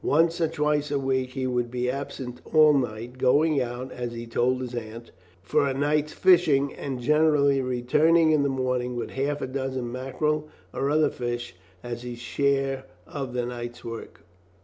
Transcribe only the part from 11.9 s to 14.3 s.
his share of the night's work.